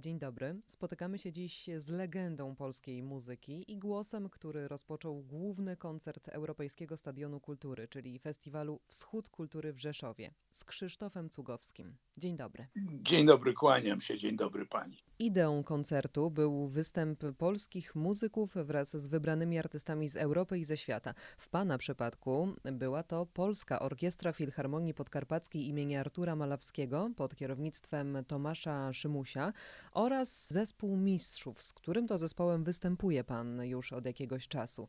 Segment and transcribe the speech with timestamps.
[0.00, 0.60] Dzień dobry.
[0.66, 7.40] Spotykamy się dziś z legendą polskiej muzyki i głosem, który rozpoczął główny koncert Europejskiego Stadionu
[7.40, 11.96] Kultury, czyli festiwalu Wschód Kultury w Rzeszowie, z Krzysztofem Cugowskim.
[12.18, 12.66] Dzień dobry.
[13.02, 14.98] Dzień dobry, kłaniam się, dzień dobry pani.
[15.18, 21.14] Ideą koncertu był występ polskich muzyków wraz z wybranymi artystami z Europy i ze świata.
[21.36, 28.92] W pana przypadku była to Polska Orkiestra Filharmonii Podkarpackiej imienia Artura Malawskiego pod kierownictwem Tomasza
[28.92, 29.52] Szymusia
[29.92, 34.88] oraz zespół mistrzów, z którym to zespołem występuje pan już od jakiegoś czasu.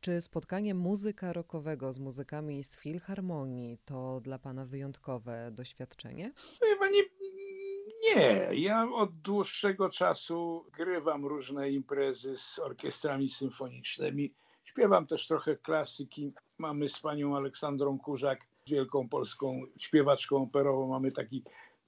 [0.00, 6.32] Czy spotkanie muzyka rockowego z muzykami z Filharmonii to dla pana wyjątkowe doświadczenie?
[6.62, 6.98] Wie pani,
[8.04, 14.34] nie, ja od dłuższego czasu grywam różne imprezy z orkiestrami symfonicznymi.
[14.64, 16.32] Śpiewam też trochę klasyki.
[16.58, 21.42] Mamy z panią Aleksandrą Kurzak, wielką polską śpiewaczką operową, mamy taki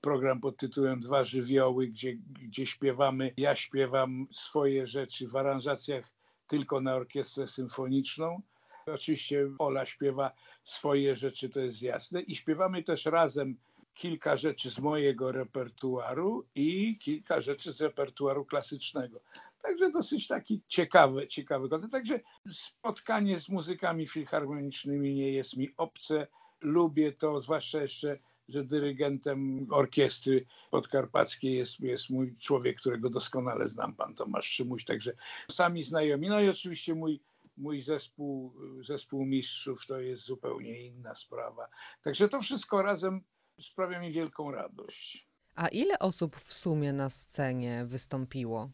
[0.05, 3.33] program pod tytułem Dwa żywioły, gdzie, gdzie śpiewamy.
[3.36, 6.12] Ja śpiewam swoje rzeczy w aranżacjach
[6.47, 8.42] tylko na orkiestrę symfoniczną.
[8.86, 10.32] Oczywiście Ola śpiewa
[10.64, 12.22] swoje rzeczy, to jest jasne.
[12.22, 13.56] I śpiewamy też razem
[13.94, 19.20] kilka rzeczy z mojego repertuaru i kilka rzeczy z repertuaru klasycznego.
[19.62, 21.92] Także dosyć taki ciekawy, ciekawy koncert.
[21.92, 26.27] Także spotkanie z muzykami filharmonicznymi nie jest mi obce.
[26.60, 33.95] Lubię to, zwłaszcza jeszcze że dyrygentem orkiestry podkarpackiej jest, jest mój człowiek, którego doskonale znam,
[33.95, 35.12] pan Tomasz Szymuś, także
[35.50, 36.28] sami znajomi.
[36.28, 37.20] No i oczywiście mój,
[37.56, 41.69] mój zespół, zespół mistrzów to jest zupełnie inna sprawa.
[42.03, 43.22] Także to wszystko razem
[43.60, 45.28] sprawia mi wielką radość.
[45.55, 48.71] A ile osób w sumie na scenie wystąpiło?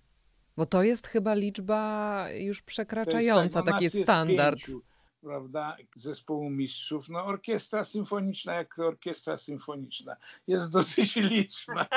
[0.57, 4.59] Bo to jest chyba liczba już przekraczająca tak, no taki jest standard.
[4.59, 4.83] Pięciu,
[5.21, 7.09] prawda, zespołu mistrzów.
[7.09, 10.17] No orkiestra symfoniczna, jak to orkiestra symfoniczna,
[10.47, 11.87] jest dosyć liczna.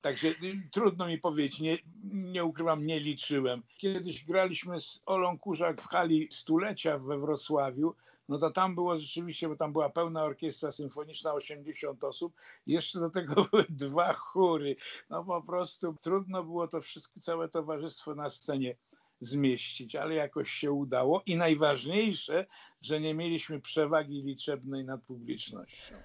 [0.00, 3.62] Także y, trudno mi powiedzieć, nie, nie ukrywam, nie liczyłem.
[3.78, 7.94] Kiedyś graliśmy z Olą Kurzak w hali stulecia we Wrocławiu,
[8.28, 12.34] no to tam było rzeczywiście, bo tam była pełna orkiestra symfoniczna, 80 osób,
[12.66, 14.76] jeszcze do tego były dwa chóry.
[15.10, 18.76] No po prostu trudno było to wszystko, całe towarzystwo na scenie
[19.20, 22.46] zmieścić, ale jakoś się udało i najważniejsze,
[22.80, 25.94] że nie mieliśmy przewagi liczebnej nad publicznością.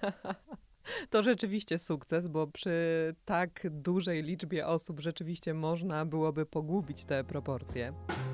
[1.10, 2.70] To rzeczywiście sukces, bo przy
[3.24, 7.92] tak dużej liczbie osób rzeczywiście można byłoby pogubić te proporcje.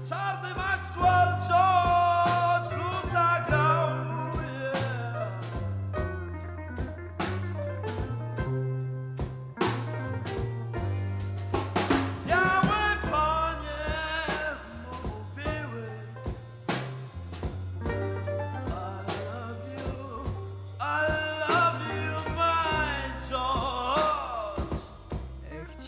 [0.09, 3.76] Czarny Maxwell George bluesa.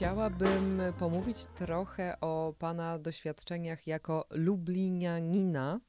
[0.09, 5.81] Chciałabym pomówić trochę o Pana doświadczeniach jako lublinianina,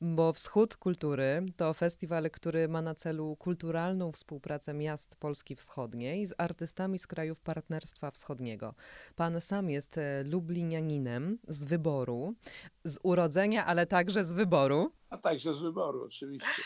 [0.00, 6.34] bo Wschód Kultury to festiwal, który ma na celu kulturalną współpracę miast Polski Wschodniej z
[6.38, 8.74] artystami z krajów Partnerstwa Wschodniego.
[9.16, 12.34] Pan sam jest e, lublinianinem z wyboru,
[12.84, 14.92] z urodzenia, ale także z wyboru.
[15.10, 16.62] a także z wyboru oczywiście.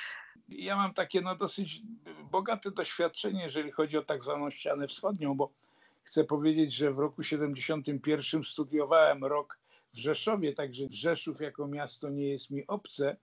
[0.49, 1.83] Ja mam takie no, dosyć
[2.31, 5.53] bogate doświadczenie, jeżeli chodzi o tak zwaną ścianę wschodnią, bo
[6.09, 9.59] chcę powiedzieć, że w roku 71 studiowałem rok
[9.95, 13.17] w Rzeszowie, także Rzeszów jako miasto nie jest mi obce,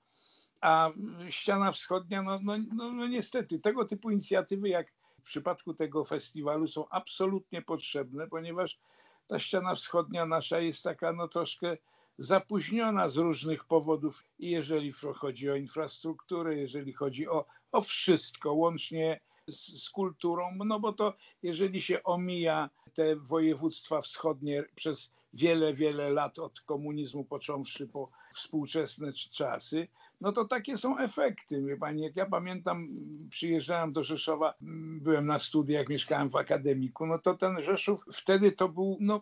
[0.62, 0.92] a
[1.30, 6.68] ściana wschodnia, no, no, no, no niestety, tego typu inicjatywy jak w przypadku tego festiwalu
[6.68, 8.80] są absolutnie potrzebne, ponieważ
[9.28, 11.78] ta ściana wschodnia nasza jest taka no troszkę
[12.18, 14.24] zapóźniona z różnych powodów.
[14.40, 20.94] Jeżeli chodzi o infrastrukturę, jeżeli chodzi o, o wszystko, łącznie z, z kulturą, no bo
[20.94, 21.14] to
[21.44, 29.14] jeżeli się omija te województwa wschodnie przez wiele, wiele lat od komunizmu począwszy po współczesne
[29.14, 29.88] czasy,
[30.22, 31.62] no to takie są efekty.
[31.62, 32.90] Wie pani, jak ja pamiętam,
[33.30, 38.52] przyjeżdżałem do Rzeszowa, m, byłem na studiach, mieszkałem w akademiku, no to ten Rzeszów wtedy
[38.52, 39.22] to był, no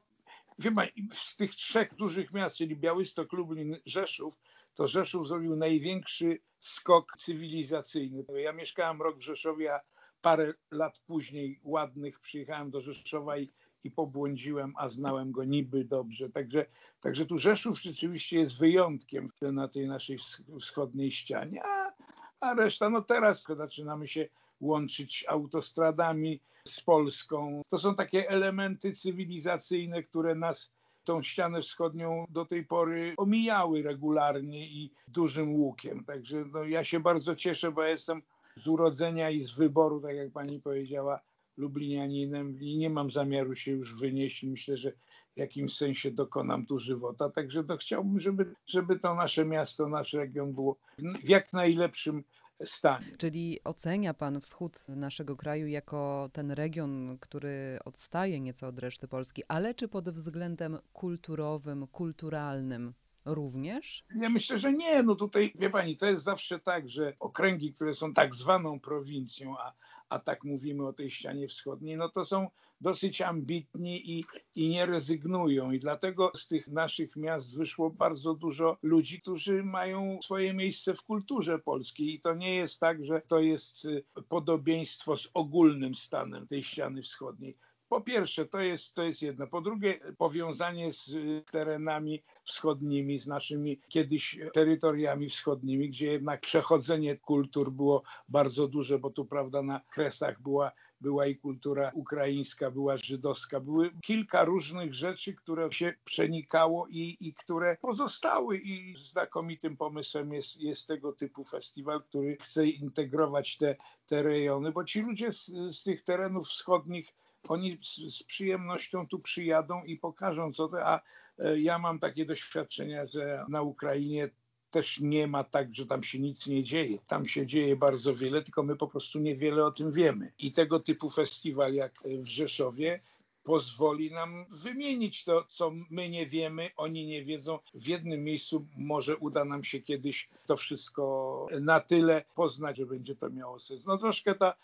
[0.59, 4.39] wie pani, z tych trzech dużych miast, czyli Białystok, Lublin, Rzeszów,
[4.75, 8.23] to Rzeszów zrobił największy skok cywilizacyjny.
[8.41, 9.79] Ja mieszkałem rok w Rzeszowie, a
[10.23, 13.49] parę lat później ładnych przyjechałem do Rzeszowa i,
[13.83, 16.29] i pobłądziłem, a znałem go niby dobrze.
[16.29, 16.65] Także,
[17.01, 20.17] także tu Rzeszów rzeczywiście jest wyjątkiem na tej naszej
[20.59, 21.93] wschodniej ścianie, a,
[22.39, 24.29] a reszta, no teraz zaczynamy się
[24.59, 27.61] łączyć autostradami z Polską.
[27.67, 30.73] To są takie elementy cywilizacyjne, które nas
[31.03, 36.05] tą ścianę wschodnią do tej pory omijały regularnie i dużym łukiem.
[36.05, 38.21] Także no, ja się bardzo cieszę, bo ja jestem
[38.55, 41.19] z urodzenia i z wyboru, tak jak pani powiedziała,
[41.57, 44.43] Lublinianinem i nie mam zamiaru się już wynieść.
[44.43, 44.91] Myślę, że
[45.35, 47.29] w jakimś sensie dokonam tu żywota.
[47.29, 50.77] Także to chciałbym, żeby, żeby to nasze miasto, nasz region było
[51.23, 52.23] w jak najlepszym
[52.63, 53.05] stanie.
[53.17, 59.43] Czyli ocenia Pan wschód naszego kraju jako ten region, który odstaje nieco od reszty Polski,
[59.47, 62.93] ale czy pod względem kulturowym, kulturalnym
[63.25, 64.05] również?
[64.15, 65.03] Ja myślę, że nie.
[65.03, 69.57] No tutaj, wie pani, to jest zawsze tak, że okręgi, które są tak zwaną prowincją,
[69.57, 69.73] a,
[70.09, 72.47] a tak mówimy o tej ścianie wschodniej, no to są
[72.81, 74.25] dosyć ambitni i,
[74.55, 75.71] i nie rezygnują.
[75.71, 81.03] I dlatego z tych naszych miast wyszło bardzo dużo ludzi, którzy mają swoje miejsce w
[81.03, 82.13] kulturze polskiej.
[82.13, 87.01] I to nie jest tak, że to jest y, podobieństwo z ogólnym stanem tej ściany
[87.01, 87.57] wschodniej
[87.93, 89.47] po pierwsze, to jest, to jest jedno.
[89.47, 97.17] Po drugie, powiązanie z y, terenami wschodnimi, z naszymi kiedyś terytoriami wschodnimi, gdzie jednak przechodzenie
[97.17, 102.97] kultur było bardzo duże, bo tu, prawda, na Kresach była była i kultura ukraińska, była
[102.97, 110.33] żydowska, były kilka różnych rzeczy, które się przenikało i, i które pozostały i znakomitym pomysłem
[110.33, 113.75] jest, jest tego typu festiwal, który chce integrować te,
[114.07, 117.15] te rejony, bo ci ludzie z, z tych terenów wschodnich
[117.47, 121.01] oni z, z, przyjemnością tu przyjadą i pokażą co to, a
[121.39, 124.29] e, ja mam takie doświadczenia, że na Ukrainie
[124.71, 126.97] też nie ma tak, że tam się nic nie dzieje.
[127.07, 130.31] Tam się dzieje bardzo wiele, tylko my po prostu niewiele o tym wiemy.
[130.39, 132.99] I tego typu festiwal jak w Rzeszowie
[133.43, 137.59] pozwoli nam wymienić to, co my nie wiemy, oni nie wiedzą.
[137.73, 143.15] W jednym miejscu może uda nam się kiedyś to wszystko na tyle poznać, że będzie
[143.15, 143.85] to miało sens.
[143.85, 144.55] No troszkę ta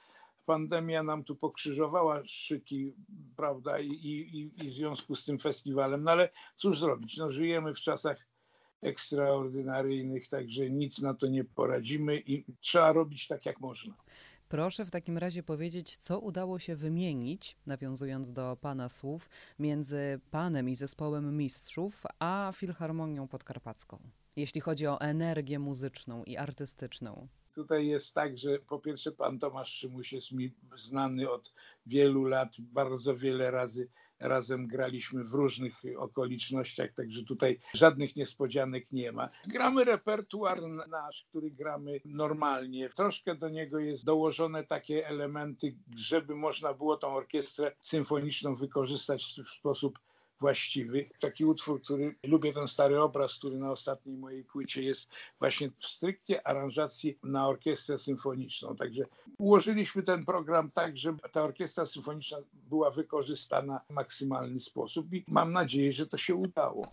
[0.49, 2.93] pandemia nam tu pokrzyżowała szyki,
[3.35, 6.03] prawda, i, i, i w związku z tym festiwalem.
[6.03, 7.17] No ale cóż zrobić?
[7.17, 8.27] No, żyjemy w czasach
[8.81, 13.93] ekstraordynaryjnych, także nic na to nie poradzimy i trzeba robić tak, jak można.
[14.47, 19.29] Proszę w takim razie powiedzieć, co udało się wymienić, nawiązując do Pana słów,
[19.59, 23.99] między Panem i zespołem mistrzów, a Filharmonią Podkarpacką,
[24.35, 27.27] jeśli chodzi o energię muzyczną i artystyczną.
[27.55, 31.53] Tutaj jest tak, że po pierwsze pan Tomasz Szymuś jest mi znany od
[31.85, 33.87] wielu lat, bardzo wiele razy
[34.19, 39.29] razem graliśmy w różnych okolicznościach, także tutaj żadnych niespodzianek nie ma.
[39.47, 42.89] Gramy repertuar nasz, który gramy normalnie.
[42.89, 49.49] Troszkę do niego jest dołożone takie elementy, żeby można było tą orkiestrę symfoniczną wykorzystać w
[49.49, 49.99] sposób
[50.39, 51.09] właściwy.
[51.19, 55.09] Taki utwór, który lubię ten stary obraz, który na ostatniej mojej płycie jest
[55.39, 58.75] właśnie w stricte aranżacji na orkiestrę symfoniczną.
[58.75, 59.05] Także
[59.37, 65.53] ułożyliśmy ten program tak, żeby ta orkiestra symfoniczna była wykorzystana w maksymalny sposób i mam
[65.53, 66.91] nadzieję, że to się udało.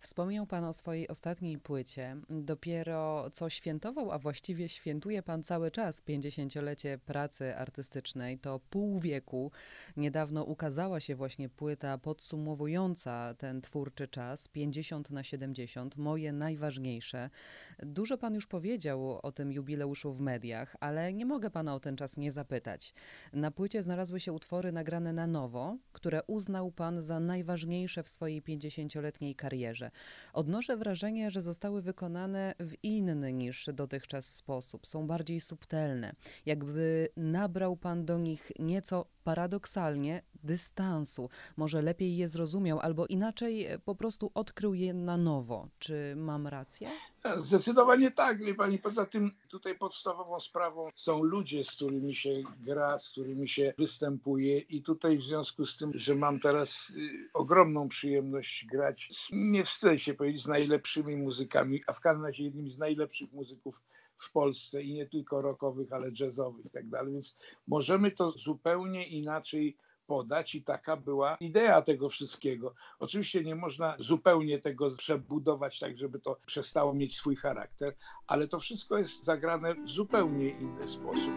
[0.00, 2.16] Wspomniał Pan o swojej ostatniej płycie.
[2.30, 8.38] Dopiero co świętował, a właściwie świętuje Pan cały czas 50-lecie pracy artystycznej.
[8.38, 9.52] To pół wieku.
[9.96, 17.30] Niedawno ukazała się właśnie płyta podsumowująca ten twórczy czas 50 na 70, moje najważniejsze.
[17.78, 21.96] Dużo Pan już powiedział o tym jubileuszu w mediach, ale nie mogę Pana o ten
[21.96, 22.94] czas nie zapytać.
[23.32, 28.42] Na płycie znalazły się utwory nagrane na nowo, które uznał Pan za najważniejsze w swojej
[28.42, 29.89] 50-letniej karierze.
[30.32, 34.86] Odnoszę wrażenie, że zostały wykonane w inny niż dotychczas sposób.
[34.86, 36.12] Są bardziej subtelne.
[36.46, 41.28] Jakby nabrał pan do nich nieco paradoksalnie dystansu.
[41.56, 45.68] Może lepiej je zrozumiał, albo inaczej po prostu odkrył je na nowo.
[45.78, 46.88] Czy mam rację?
[47.36, 48.78] Zdecydowanie tak, wie pani.
[48.78, 54.58] Poza tym tutaj podstawową sprawą są ludzie, z którymi się gra, z którymi się występuje
[54.58, 59.98] i tutaj w związku z tym, że mam teraz y, ogromną przyjemność grać, nie wstydzę
[59.98, 63.82] się powiedzieć, z najlepszymi muzykami, a w każdym razie jednym z najlepszych muzyków
[64.16, 67.36] w Polsce i nie tylko rockowych, ale jazzowych i tak dalej, więc
[67.66, 69.76] możemy to zupełnie inaczej
[70.10, 72.74] podać i taka była idea tego wszystkiego.
[72.98, 77.94] Oczywiście nie można zupełnie tego przebudować tak, żeby to przestało mieć swój charakter,
[78.26, 81.32] ale to wszystko jest zagrane w zupełnie inny sposób.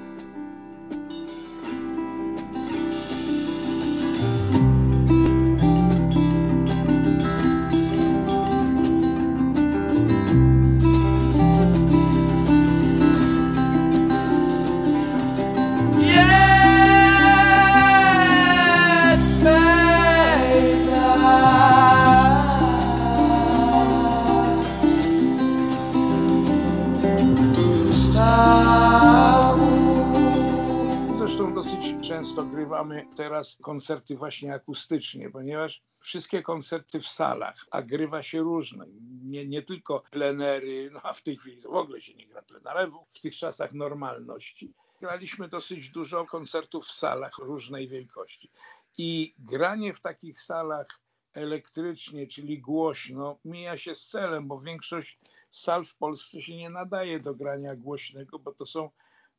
[33.44, 38.86] Teraz koncerty właśnie akustycznie, ponieważ wszystkie koncerty w salach, a grywa się różne.
[39.24, 42.88] Nie, nie tylko plenery, no a w tej chwili w ogóle się nie gra plenera,
[42.88, 44.74] w, w tych czasach normalności.
[45.02, 48.52] Graliśmy dosyć dużo koncertów w salach różnej wielkości.
[48.98, 50.88] I granie w takich salach
[51.34, 55.20] elektrycznie, czyli głośno, mija się z celem, bo większość
[55.52, 58.90] sal w Polsce się nie nadaje do grania głośnego, bo to są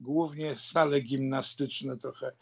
[0.01, 2.33] głównie sale gimnastyczne trochę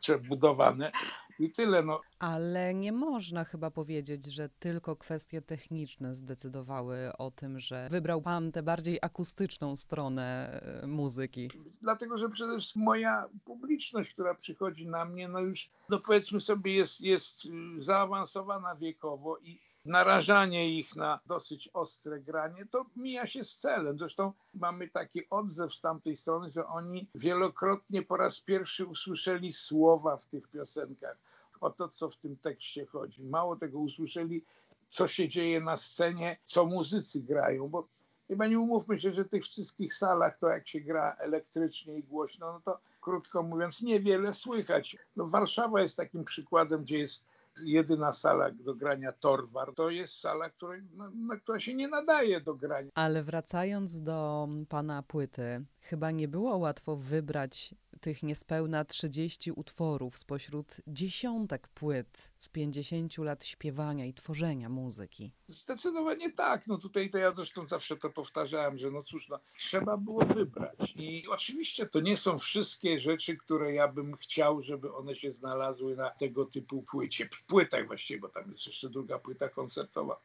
[0.00, 0.92] przebudowane
[1.40, 1.82] i tyle.
[1.82, 2.00] No.
[2.18, 8.52] Ale nie można chyba powiedzieć, że tylko kwestie techniczne zdecydowały o tym, że wybrał pan
[8.52, 11.50] tę bardziej akustyczną stronę e, muzyki.
[11.82, 16.74] Dlatego, że przede wszystkim moja publiczność, która przychodzi na mnie, no już no powiedzmy sobie
[16.74, 23.44] jest, jest y, zaawansowana wiekowo i narażanie ich na dosyć ostre granie, to mija się
[23.44, 23.98] z celem.
[23.98, 30.16] Zresztą mamy taki odzew z tamtej strony, że oni wielokrotnie po raz pierwszy usłyszeli słowa
[30.16, 31.16] w tych piosenkach,
[31.60, 33.24] o to, co w tym tekście chodzi.
[33.24, 34.44] Mało tego usłyszeli,
[34.88, 37.88] co się dzieje na scenie, co muzycy grają, bo
[38.28, 42.02] chyba nie umówmy się, że w tych wszystkich salach to jak się gra elektrycznie i
[42.02, 44.96] głośno, no to krótko mówiąc niewiele słychać.
[45.16, 47.24] No Warszawa jest takim przykładem, gdzie jest
[47.64, 52.40] jedyna sala do grania Torwar, to jest sala, której, no, na, która się nie nadaje
[52.40, 52.90] do grania.
[52.94, 60.76] Ale wracając do pana płyty, chyba nie było łatwo wybrać tych niespełna 30 utworów spośród
[60.86, 65.32] dziesiątek płyt z 50 lat śpiewania i tworzenia muzyki.
[65.48, 66.66] Zdecydowanie tak.
[66.66, 70.92] No tutaj to ja zresztą zawsze to powtarzałem, że no cóż, no, trzeba było wybrać.
[70.96, 75.96] I oczywiście to nie są wszystkie rzeczy, które ja bym chciał, żeby one się znalazły
[75.96, 80.20] na tego typu płycie, płytach właściwie, bo tam jest jeszcze druga płyta koncertowa.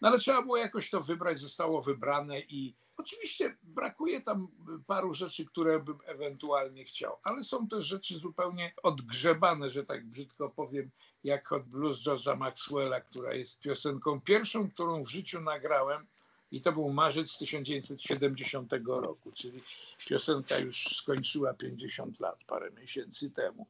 [0.00, 4.48] No ale trzeba było jakoś to wybrać, zostało wybrane i oczywiście brakuje tam
[4.86, 10.50] paru rzeczy, które bym ewentualnie chciał, ale są też rzeczy zupełnie odgrzebane, że tak brzydko
[10.50, 10.90] powiem,
[11.24, 16.06] jak Hot Blues George'a Maxwella, która jest piosenką pierwszą, którą w życiu nagrałem
[16.50, 19.62] i to był marzec 1970 roku, czyli
[20.08, 23.66] piosenka już skończyła 50 lat, parę miesięcy temu.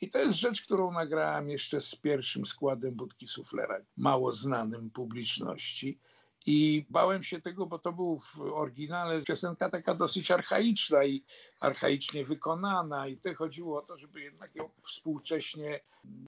[0.00, 5.98] I to jest rzecz, którą nagrałem jeszcze z pierwszym składem Budki Suflera, mało znanym publiczności.
[6.46, 11.24] I bałem się tego, bo to był w oryginale piosenka taka dosyć archaiczna i
[11.60, 13.08] archaicznie wykonana.
[13.08, 15.80] I to chodziło o to, żeby jednak ją współcześnie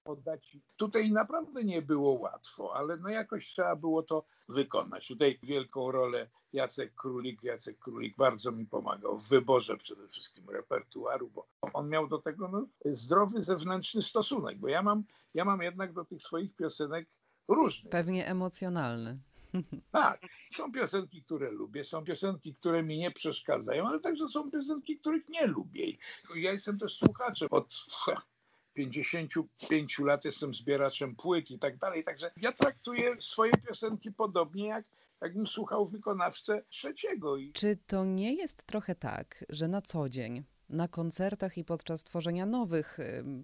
[0.05, 0.57] oddać.
[0.77, 5.09] Tutaj naprawdę nie było łatwo, ale no jakoś trzeba było to wykonać.
[5.09, 7.43] Tutaj wielką rolę Jacek Królik.
[7.43, 12.49] Jacek Królik bardzo mi pomagał w wyborze przede wszystkim repertuaru, bo on miał do tego
[12.49, 15.05] no, zdrowy zewnętrzny stosunek, bo ja mam,
[15.35, 17.09] ja mam jednak do tych swoich piosenek
[17.49, 17.91] różny.
[17.91, 19.19] Pewnie emocjonalny.
[19.93, 24.99] Tak, są piosenki, które lubię, są piosenki, które mi nie przeszkadzają, ale także są piosenki,
[24.99, 25.87] których nie lubię.
[26.35, 27.87] Ja jestem też słuchaczem od
[28.75, 34.85] 55 lat, jestem zbieraczem płyt i tak dalej, także ja traktuję swoje piosenki podobnie jak
[35.23, 37.37] jakbym słuchał wykonawcę trzeciego.
[37.53, 42.47] Czy to nie jest trochę tak, że na co dzień, na koncertach i podczas tworzenia
[42.47, 42.99] nowych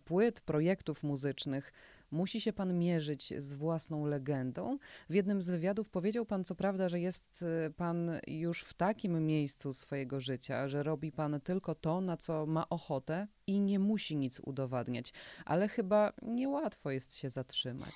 [0.04, 1.72] płyt, projektów muzycznych,
[2.10, 4.78] musi się pan mierzyć z własną legendą.
[5.10, 9.26] W jednym z wywiadów powiedział pan, co prawda, że jest y, pan już w takim
[9.26, 14.16] miejscu swojego życia, że robi pan tylko to, na co ma ochotę i nie musi
[14.16, 15.12] nic udowadniać,
[15.44, 17.92] ale chyba niełatwo jest się zatrzymać.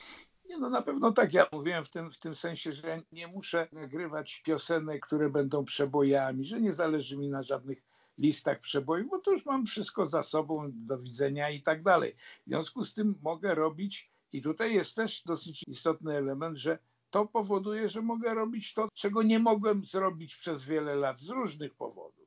[0.49, 1.33] Nie, no na pewno tak.
[1.33, 6.45] Ja mówiłem w tym, w tym sensie, że nie muszę nagrywać piosenek, które będą przebojami,
[6.45, 7.83] że nie zależy mi na żadnych
[8.19, 12.14] listach przebojów, bo to już mam wszystko za sobą, do widzenia i tak dalej.
[12.47, 16.78] W związku z tym mogę robić, i tutaj jest też dosyć istotny element, że
[17.11, 21.75] to powoduje, że mogę robić to, czego nie mogłem zrobić przez wiele lat z różnych
[21.75, 22.23] powodów.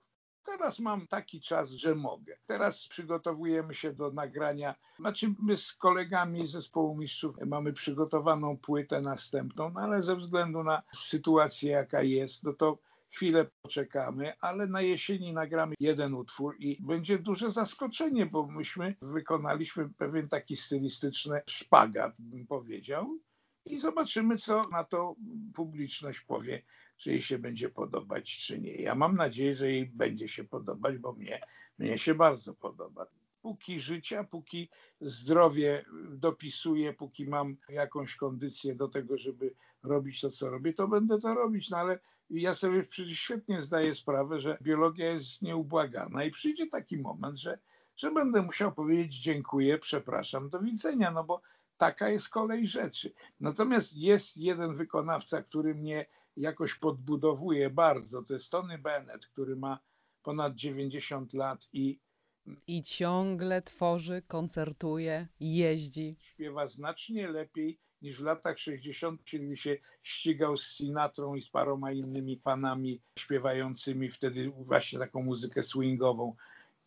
[0.46, 2.38] Teraz mam taki czas, że mogę.
[2.46, 4.76] Teraz przygotowujemy się do nagrania.
[5.00, 10.64] Znaczy, my z kolegami z zespołu mistrzów mamy przygotowaną płytę następną, no ale ze względu
[10.64, 12.78] na sytuację, jaka jest, no to
[13.16, 19.90] chwilę poczekamy, ale na jesieni nagramy jeden utwór i będzie duże zaskoczenie, bo myśmy wykonaliśmy
[19.90, 23.20] pewien taki stylistyczny szpagat, bym powiedział.
[23.66, 25.16] I zobaczymy, co na to
[25.54, 26.64] publiczność powie,
[26.98, 28.76] czy jej się będzie podobać, czy nie.
[28.76, 31.42] Ja mam nadzieję, że jej będzie się podobać, bo mnie,
[31.78, 33.06] mnie się bardzo podoba.
[33.42, 34.70] Póki życia, póki
[35.02, 41.20] zdrowie dopisuje, póki mam jakąś kondycję do tego, żeby robić to, co robię, to będę
[41.20, 41.70] to robić.
[41.70, 46.98] No ale ja sobie przecież świetnie zdaję sprawę, że biologia jest nieubłagana i przyjdzie taki
[46.98, 47.60] moment, że,
[47.96, 51.42] że będę musiał powiedzieć dziękuję, przepraszam, do widzenia, no bo
[51.78, 53.14] taka jest kolej rzeczy.
[53.40, 56.06] Natomiast jest jeden wykonawca, który mnie
[56.38, 59.80] jakoś podbudowuje bardzo, to jest Tony Bennett, który ma
[60.24, 62.00] ponad 90 lat i
[62.68, 66.16] I ciągle tworzy, koncertuje, jeździ.
[66.20, 71.92] Śpiewa znacznie lepiej niż w latach 60., kiedy się ścigał z Sinatrą i z paroma
[71.92, 76.36] innymi panami śpiewającymi wtedy właśnie taką muzykę swingową.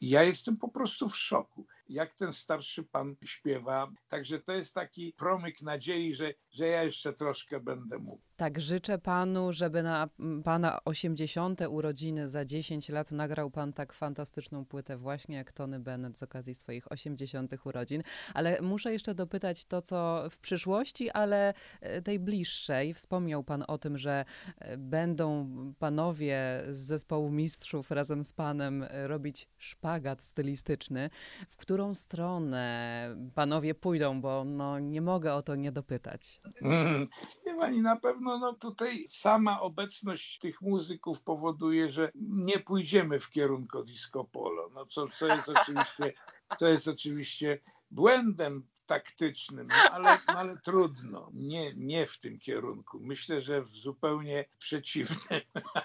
[0.01, 3.91] I ja jestem po prostu w szoku, jak ten starszy pan śpiewa.
[4.09, 8.23] Także to jest taki promyk nadziei, że, że ja jeszcze troszkę będę mógł.
[8.39, 10.09] Tak, życzę panu, żeby na
[10.45, 11.61] pana 80.
[11.69, 16.55] urodziny za 10 lat nagrał pan tak fantastyczną płytę, właśnie jak Tony Bennett z okazji
[16.55, 17.55] swoich 80.
[17.65, 18.03] urodzin.
[18.35, 22.95] Ale muszę jeszcze dopytać to, co w przyszłości, ale e, tej bliższej.
[22.95, 24.25] Wspomniał pan o tym, że
[24.59, 31.11] e, będą panowie z zespołu mistrzów razem z panem e, robić szpagat stylistyczny.
[31.49, 36.41] W którą stronę panowie pójdą, bo no, nie mogę o to nie dopytać.
[37.47, 43.31] Wie pani, na pewno no, tutaj sama obecność tych muzyków powoduje, że nie pójdziemy w
[43.31, 46.13] kierunku disco polo, no, co, co, jest oczywiście,
[46.59, 52.99] co jest oczywiście błędem taktycznym, no, ale, no, ale trudno, nie, nie w tym kierunku.
[53.01, 55.41] Myślę, że w zupełnie przeciwnym.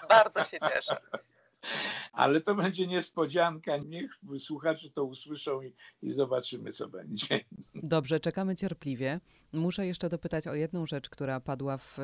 [0.08, 0.96] Bardzo się cieszę.
[2.12, 3.76] Ale to będzie niespodzianka.
[3.76, 7.44] Niech słuchacze to usłyszą i, i zobaczymy, co będzie.
[7.74, 9.20] Dobrze, czekamy cierpliwie.
[9.52, 11.98] Muszę jeszcze dopytać o jedną rzecz, która padła w,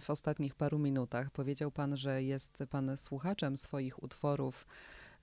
[0.00, 1.30] w ostatnich paru minutach.
[1.30, 4.66] Powiedział pan, że jest pan słuchaczem swoich utworów,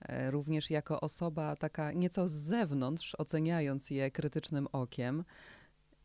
[0.00, 5.24] e, również jako osoba taka nieco z zewnątrz, oceniając je krytycznym okiem.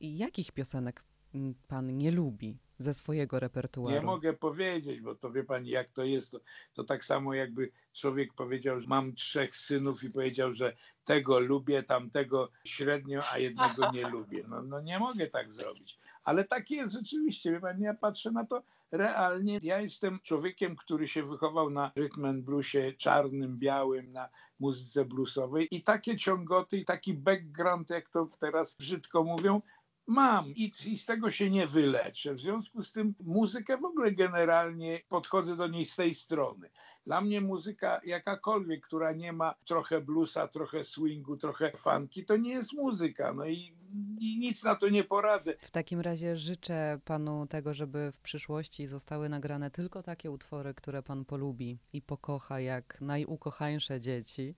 [0.01, 1.03] Jakich piosenek
[1.35, 3.95] mm, pan nie lubi ze swojego repertuaru?
[3.95, 6.31] Nie mogę powiedzieć, bo to wie pani, jak to jest.
[6.31, 6.39] To,
[6.73, 10.73] to tak samo jakby człowiek powiedział, że mam trzech synów i powiedział, że
[11.03, 14.43] tego lubię, tamtego średnio, a jednego nie lubię.
[14.47, 15.97] No, no nie mogę tak zrobić.
[16.23, 19.59] Ale tak jest rzeczywiście, wie pani, ja patrzę na to realnie.
[19.61, 25.83] Ja jestem człowiekiem, który się wychował na rytm bluesie czarnym, białym, na muzyce bluesowej i
[25.83, 29.61] takie ciągoty i taki background, jak to teraz brzydko mówią,
[30.07, 32.33] mam i, i, z tego się nie wyleczę.
[32.33, 36.69] W związku z tym muzykę w ogóle generalnie podchodzę do niej z tej strony.
[37.05, 42.51] Dla mnie muzyka jakakolwiek, która nie ma trochę bluesa, trochę swingu, trochę funki, to nie
[42.51, 43.33] jest muzyka.
[43.33, 43.75] No i,
[44.19, 45.53] i nic na to nie poradzę.
[45.59, 51.03] W takim razie życzę panu tego, żeby w przyszłości zostały nagrane tylko takie utwory, które
[51.03, 54.55] pan polubi i pokocha jak najukochańsze dzieci.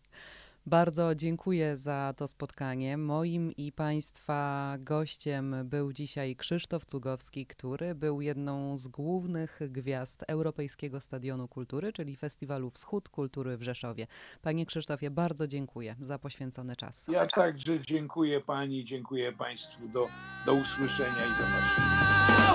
[0.68, 2.98] Bardzo dziękuję za to spotkanie.
[2.98, 11.02] Moim i Państwa gościem był dzisiaj Krzysztof Cugowski, który był jedną z głównych gwiazd Europejskiego
[11.02, 14.08] Stadionu Kultury, czyli Festiwalu Wschód Kultury w Rzeszowie.
[14.42, 17.08] Panie Krzysztofie, bardzo dziękuję za poświęcony czas.
[17.08, 19.88] Ja także dziękuję Pani, dziękuję Państwu.
[19.88, 20.08] Do,
[20.46, 22.55] do usłyszenia i zobaczenia.